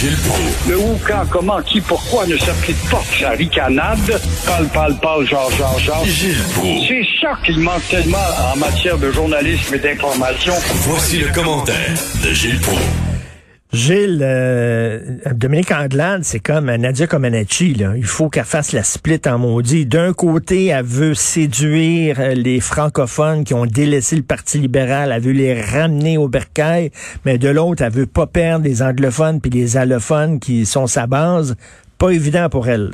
[0.00, 0.66] Gilles Proulx.
[0.66, 4.18] Le où, quand, comment, qui, pourquoi ne s'applique pas sa ricanade?
[4.46, 6.02] Parle, parle, parle, genre, genre, genre.
[6.06, 6.88] Gilles Proulx.
[6.88, 8.16] C'est ça qu'il manque tellement
[8.50, 10.54] en matière de journalisme et d'information.
[10.86, 11.94] Voici le commentaire
[12.24, 12.80] de Gilles Proulx.
[13.72, 14.98] Gilles, euh,
[15.32, 17.74] Dominique Anglade, c'est comme Nadia Comaneci.
[17.74, 17.92] Là.
[17.96, 19.86] Il faut qu'elle fasse la split en maudit.
[19.86, 25.12] D'un côté, elle veut séduire euh, les francophones qui ont délaissé le Parti libéral.
[25.14, 26.90] Elle veut les ramener au bercail.
[27.24, 31.06] Mais de l'autre, elle veut pas perdre les anglophones puis les allophones qui sont sa
[31.06, 31.56] base.
[31.96, 32.90] Pas évident pour elle.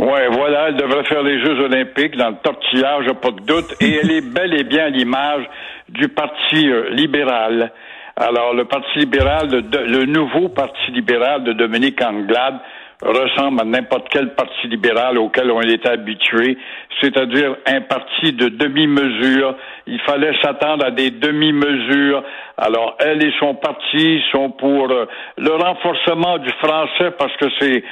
[0.00, 3.98] Ouais, voilà, elle devrait faire les Jeux olympiques dans le tortillage, pas de doute, et
[4.00, 5.44] elle est bel et bien à l'image
[5.90, 7.72] du Parti euh, libéral.
[8.16, 12.58] Alors, le Parti libéral, le, nouveau Parti libéral de Dominique Anglade
[13.02, 16.58] ressemble à n'importe quel parti libéral auquel on est habitué,
[17.00, 19.54] c'est-à-dire un parti de demi-mesure.
[19.86, 22.22] Il fallait s'attendre à des demi-mesures.
[22.58, 25.06] Alors, elle et son parti sont pour euh,
[25.38, 27.82] le renforcement du français parce que c'est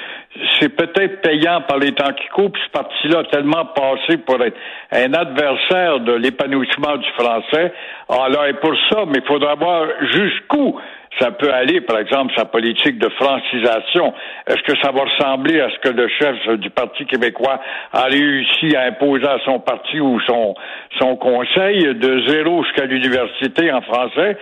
[0.60, 4.56] c'est peut-être payant par les temps qui courent, ce parti-là a tellement passé pour être
[4.92, 7.72] un adversaire de l'épanouissement du français.
[8.08, 10.78] Alors, et pour ça, mais il faudra voir jusqu'où
[11.18, 14.14] ça peut aller, par exemple, sa politique de francisation.
[14.46, 17.60] Est-ce que ça va ressembler à ce que le chef du Parti québécois
[17.92, 20.54] a réussi à imposer à son parti ou son,
[20.98, 24.36] son conseil de zéro jusqu'à l'université en français?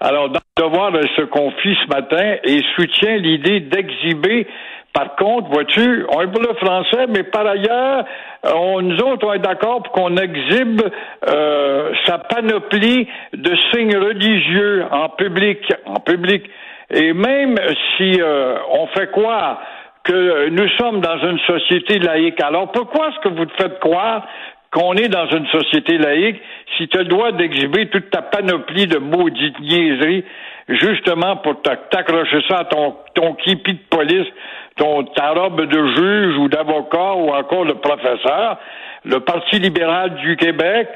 [0.00, 4.46] Alors, dans le devoir, elle se confie ce matin et soutient l'idée d'exhiber
[4.92, 8.04] par contre, vois-tu, on est pour le français, mais par ailleurs,
[8.44, 10.82] on, nous autres, on est d'accord pour qu'on exhibe
[11.28, 16.44] euh, sa panoplie de signes religieux en public, en public.
[16.90, 17.56] Et même
[17.96, 19.62] si euh, on fait croire
[20.04, 24.26] que nous sommes dans une société laïque, alors pourquoi est-ce que vous te faites croire
[24.72, 26.40] qu'on est dans une société laïque
[26.76, 30.24] si tu as le droit d'exhiber toute ta panoplie de maudites niaiseries
[30.68, 34.28] justement pour t'accrocher ça à ton, ton de police
[34.76, 38.58] ton, ta robe de juge ou d'avocat ou encore de professeur.
[39.04, 40.88] Le Parti libéral du Québec,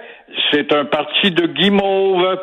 [0.51, 2.39] c'est un parti de guimauve.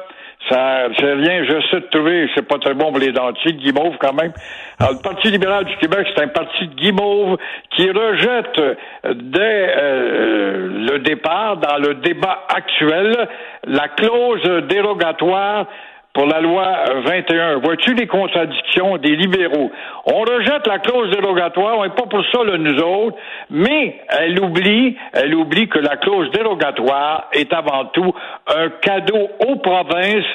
[0.49, 3.95] Ça, c'est rien, je sais de trouver, c'est pas très bon pour les dentiers, guimauve
[3.97, 4.33] quand même.
[4.77, 7.37] Alors, le Parti libéral du Québec, c'est un parti de guimauve
[7.69, 8.61] qui rejette
[9.05, 13.29] dès euh, le départ, dans le débat actuel,
[13.65, 15.65] la clause dérogatoire
[16.13, 17.57] pour la loi 21.
[17.57, 19.71] Vois-tu les contradictions des libéraux?
[20.05, 23.17] On rejette la clause dérogatoire, on n'est pas pour ça, là, nous autres,
[23.49, 28.13] mais elle oublie, elle oublie que la clause dérogatoire est avant tout
[28.47, 30.25] un cadeau aux provinces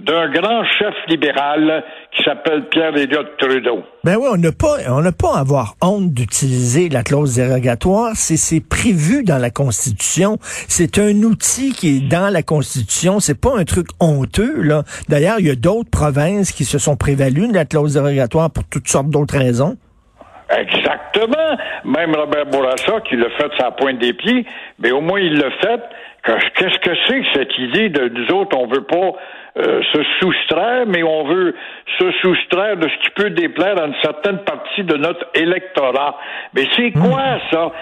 [0.00, 3.82] d'un grand chef libéral qui s'appelle Pierre Elliott Trudeau.
[4.04, 8.12] Ben oui, on n'a pas, on n'a pas à avoir honte d'utiliser la clause dérogatoire.
[8.14, 10.38] C'est, c'est prévu dans la Constitution.
[10.40, 13.20] C'est un outil qui est dans la Constitution.
[13.20, 14.82] C'est pas un truc honteux, là.
[15.08, 18.64] D'ailleurs, il y a d'autres provinces qui se sont prévalues de la clause dérogatoire pour
[18.64, 19.76] toutes sortes d'autres raisons.
[20.50, 21.58] Exactement.
[21.84, 24.46] Même Robert Bourassa, qui l'a fait sa pointe des pieds,
[24.78, 25.80] mais au moins il l'a fait.
[26.24, 29.12] Qu'est-ce que c'est que cette idée de nous autres, on veut pas
[29.58, 31.54] euh, se soustraire, mais on veut
[31.98, 36.16] se soustraire de ce qui peut déplaire à une certaine partie de notre électorat.
[36.54, 37.00] Mais c'est hmm.
[37.00, 37.72] quoi ça?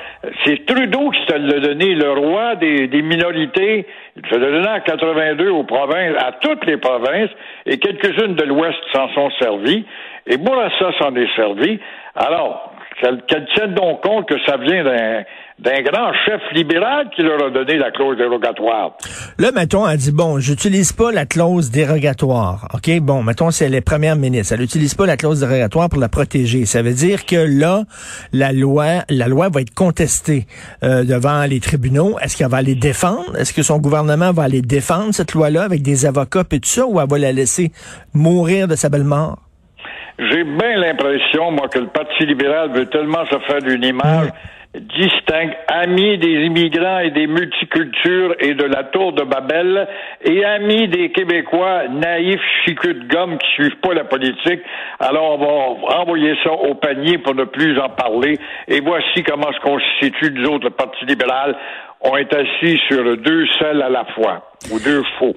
[0.45, 3.87] C'est Trudeau qui se l'a donné, le roi des, minorités.
[4.17, 7.31] Il se l'a donné en 82 aux provinces, à toutes les provinces,
[7.67, 9.85] et quelques-unes de l'Ouest s'en sont servies.
[10.27, 11.79] Et Bourassa s'en est servi.
[12.15, 15.25] Alors, qu'elle tienne donc compte que ça vient d'un
[15.59, 18.97] d'un grand chef libéral qui leur a donné la clause dérogatoire.
[19.39, 22.69] Là, mettons, elle dit, bon, j'utilise pas la clause dérogatoire.
[22.75, 23.01] OK?
[23.01, 24.53] Bon, mettons, c'est les premières ministres.
[24.53, 26.67] Elle n'utilise pas la clause dérogatoire pour la protéger.
[26.67, 27.85] Ça veut dire que là,
[28.33, 30.47] la loi, la loi va être contestée
[30.83, 32.19] euh, devant les tribunaux.
[32.21, 33.35] Est-ce qu'elle va les défendre?
[33.39, 36.87] Est-ce que son gouvernement va aller défendre cette loi-là avec des avocats et tout ça,
[36.87, 37.73] ou elle va la laisser
[38.13, 39.46] mourir de sa belle mort?
[40.19, 44.29] J'ai bien l'impression, moi, que le Parti libéral veut tellement se faire d'une image
[44.81, 49.87] distincte, ami des immigrants et des multicultures et de la tour de Babel,
[50.23, 54.61] et ami des Québécois naïfs, chicus de gomme qui suivent pas la politique.
[55.01, 58.39] Alors, on va envoyer ça au panier pour ne plus en parler.
[58.69, 61.57] Et voici comment se constitue, nous autres, le Parti libéral.
[62.01, 65.37] On est assis sur deux sels à la fois, ou deux faux.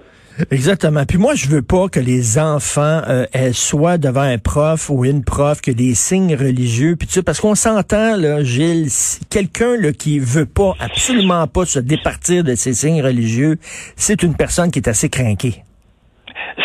[0.52, 1.06] Exactement.
[1.06, 5.24] Puis moi, je veux pas que les enfants euh, soient devant un prof ou une
[5.24, 8.90] prof que des signes religieux, puis tu parce qu'on s'entend là, Gilles,
[9.30, 13.58] quelqu'un là qui veut pas absolument pas se départir de ses signes religieux,
[13.96, 15.64] c'est une personne qui est assez craquée.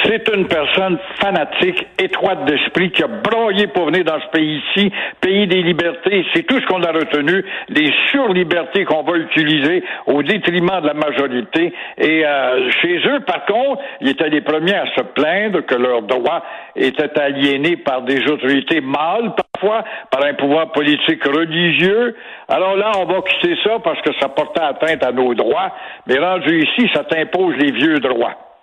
[0.03, 5.47] C'est une personne fanatique, étroite d'esprit, qui a broyé pour venir dans ce pays-ci, pays
[5.47, 6.27] des libertés.
[6.35, 10.95] C'est tout ce qu'on a retenu, les surlibertés qu'on va utiliser au détriment de la
[10.95, 11.73] majorité.
[11.99, 16.03] Et euh, chez eux, par contre, ils étaient les premiers à se plaindre que leurs
[16.03, 16.43] droits
[16.75, 22.17] étaient aliénés par des autorités mâles, parfois par un pouvoir politique religieux.
[22.49, 25.73] Alors là, on va quitter ça parce que ça portait atteinte à nos droits.
[26.07, 28.54] Mais rendu ici, ça t'impose les vieux droits.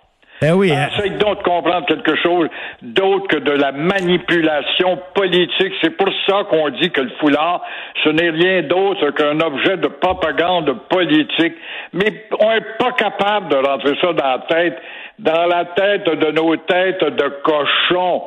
[0.42, 0.72] Ben oui.
[0.72, 2.48] Essaye donc de comprendre quelque chose
[2.82, 5.72] d'autre que de la manipulation politique.
[5.80, 7.62] C'est pour ça qu'on dit que le foulard,
[8.02, 11.54] ce n'est rien d'autre qu'un objet de propagande politique.
[11.92, 14.78] Mais on n'est pas capable de rentrer ça dans la tête,
[15.20, 18.22] dans la tête de nos têtes de cochons.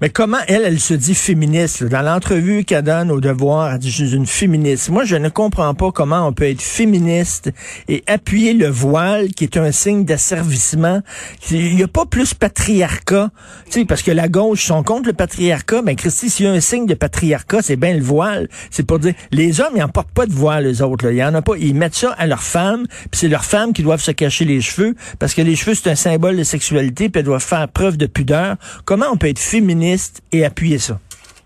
[0.00, 1.84] Mais comment elle, elle se dit féministe?
[1.84, 4.88] Dans l'entrevue qu'elle donne au devoir, elle dit je suis une féministe.
[4.88, 7.50] Moi, je ne comprends pas comment on peut être féministe
[7.88, 11.02] et appuyer le voile, qui est un signe d'asservissement.
[11.50, 13.30] Il n'y a pas plus patriarcat.
[13.68, 16.60] Sais, parce que la gauche sont contre le patriarcat, mais Christy, s'il y a un
[16.60, 18.48] signe de patriarcat, c'est bien le voile.
[18.70, 21.04] C'est pour dire les hommes, ils n'en portent pas de voile, les autres.
[21.04, 21.12] Là.
[21.12, 21.56] Il y en a pas.
[21.58, 24.60] Ils mettent ça à leurs femmes, puis c'est leurs femmes qui doivent se cacher les
[24.60, 27.96] cheveux, parce que les cheveux, c'est un symbole de sexualité, puis elles doivent faire preuve
[27.96, 28.56] de pudeur.
[28.84, 31.00] Comment on peut être féministe et appuyer ça.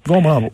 [0.05, 0.53] Bon, bravo.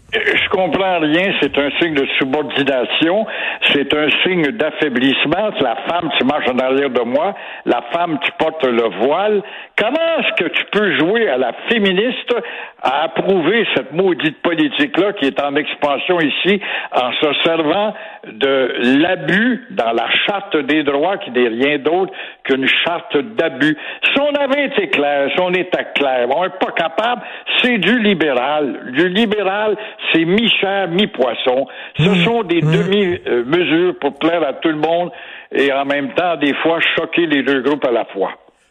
[0.61, 1.33] Comprends rien.
[1.41, 3.27] C'est un signe de subordination.
[3.73, 5.53] C'est un signe d'affaiblissement.
[5.59, 7.35] La femme, tu marches en arrière de moi.
[7.65, 9.43] La femme, tu portes le voile.
[9.79, 12.35] Comment est-ce que tu peux jouer à la féministe
[12.83, 16.61] à approuver cette maudite politique-là qui est en expansion ici
[16.93, 17.95] en se servant
[18.31, 22.13] de l'abus dans la charte des droits qui n'est rien d'autre
[22.45, 23.77] qu'une charte d'abus?
[24.13, 27.23] Si on avait été clair, si on était clair, on n'est pas capable,
[27.63, 28.93] c'est du libéral.
[28.93, 29.77] Du libéral,
[30.13, 31.67] c'est mi-chair, mi-poisson.
[31.99, 32.25] Ce Mmh.
[32.25, 32.73] sont des Mmh.
[32.73, 35.11] demi-mesures pour plaire à tout le monde
[35.52, 38.31] et en même temps, des fois, choquer les deux groupes à la fois.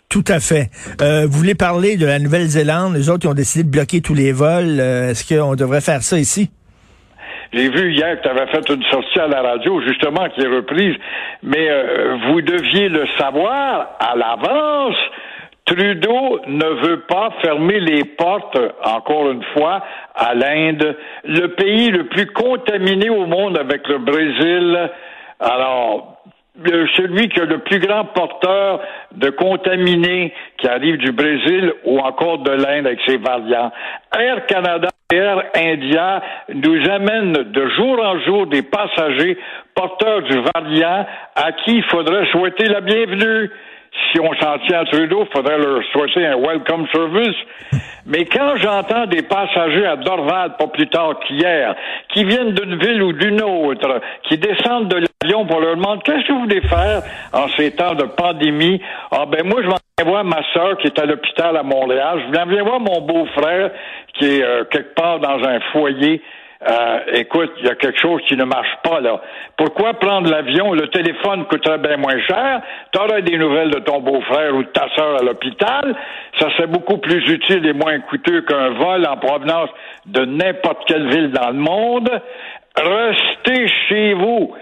[0.09, 0.69] Tout à fait.
[1.01, 2.95] Euh, vous voulez parler de la Nouvelle-Zélande?
[2.95, 4.79] Les autres, ils ont décidé de bloquer tous les vols.
[4.79, 6.49] Euh, Est-ce qu'on devrait faire ça ici?
[7.53, 10.47] J'ai vu hier que tu avais fait une sortie à la radio, justement, qui est
[10.47, 10.95] reprise,
[11.43, 14.95] mais euh, vous deviez le savoir à l'avance.
[15.69, 19.83] Trudeau ne veut pas fermer les portes, encore une fois,
[20.16, 24.89] à l'Inde, le pays le plus contaminé au monde avec le Brésil.
[25.39, 26.18] Alors,
[26.63, 28.80] le- celui qui est le plus grand porteur
[29.12, 33.71] de contaminés qui arrive du Brésil ou encore de l'Inde avec ses variants.
[34.18, 36.21] Air Canada et Air India
[36.51, 39.38] nous amènent de jour en jour des passagers
[39.75, 41.06] porteurs du variant
[41.36, 43.50] à qui il faudrait souhaiter la bienvenue.
[44.12, 47.36] Si on s'en tient à Trudeau, il faudrait leur souhaiter un welcome service.
[48.06, 51.75] Mais quand j'entends des passagers à Dorval, pas plus tard qu'hier,
[52.13, 56.27] qui viennent d'une ville ou d'une autre, qui descendent de l'avion pour leur demander qu'est-ce
[56.27, 57.01] que vous voulez faire
[57.33, 58.81] en ces temps de pandémie,
[59.12, 62.38] ah ben moi je viens voir ma sœur qui est à l'hôpital à Montréal, je
[62.38, 63.71] m'en viens voir mon beau-frère
[64.13, 66.21] qui est euh, quelque part dans un foyer.
[66.67, 69.21] Euh, écoute, il y a quelque chose qui ne marche pas là.
[69.56, 70.73] Pourquoi prendre l'avion?
[70.73, 72.61] Le téléphone coûterait bien moins cher.
[72.91, 75.95] Tu aurais des nouvelles de ton beau-frère ou de ta sœur à l'hôpital.
[76.38, 79.69] Ça serait beaucoup plus utile et moins coûteux qu'un vol en provenance
[80.06, 82.09] de n'importe quelle ville dans le monde.
[82.75, 84.53] Restez chez vous.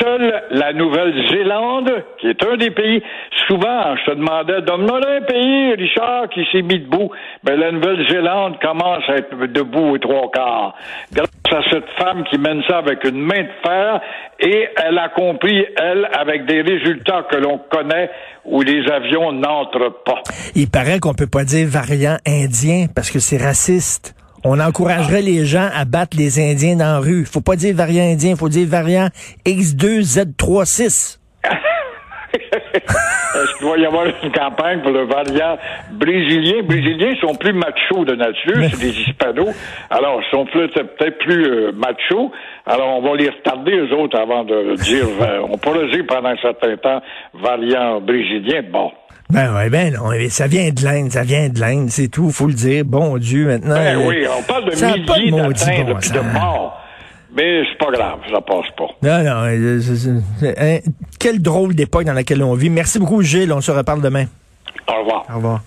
[0.00, 3.02] Seule la Nouvelle-Zélande, qui est un des pays,
[3.46, 7.10] souvent, je te demandais, donne-moi un pays, Richard, qui s'est mis debout.
[7.44, 10.74] Ben, la Nouvelle-Zélande commence à être debout aux trois quarts.
[11.12, 14.00] Grâce à cette femme qui mène ça avec une main de fer,
[14.38, 18.10] et elle a compris, elle, avec des résultats que l'on connaît,
[18.44, 20.22] où les avions n'entrent pas.
[20.54, 24.14] Il paraît qu'on peut pas dire variant indien parce que c'est raciste.
[24.44, 27.26] On encouragerait les gens à battre les Indiens dans la rue.
[27.26, 29.08] Faut pas dire variant indien, faut dire variant
[29.44, 31.18] X2Z36.
[32.42, 35.58] Est-ce qu'il va y avoir une campagne pour le variant
[35.92, 36.62] brésilien?
[36.62, 39.54] Brésiliens sont plus machos de nature, c'est des hispanos.
[39.88, 42.32] Alors, ils sont peut-être plus euh, machos.
[42.66, 46.30] Alors, on va les retarder, eux autres, avant de dire, euh, on pourrait dire pendant
[46.30, 47.00] un certain temps,
[47.34, 48.62] variant brésilien.
[48.70, 48.90] Bon.
[49.32, 52.46] Ben ouais, ben non, ça vient de l'Inde, ça vient de l'Inde, c'est tout, faut
[52.46, 52.84] le dire.
[52.84, 53.74] Bon Dieu, maintenant.
[53.74, 55.30] Ben euh, oui, on parle de ça milliers d'atteintes
[55.86, 56.76] bon puis de morts.
[57.36, 58.88] Mais c'est pas grave, ça passe pas.
[59.02, 60.78] Non, non, euh, c'est- c'est- c'est- hein,
[61.18, 62.70] quelle drôle d'époque dans laquelle on vit.
[62.70, 63.52] Merci beaucoup, Gilles.
[63.52, 64.24] On se reparle demain.
[64.88, 65.24] Au revoir.
[65.30, 65.60] Au revoir.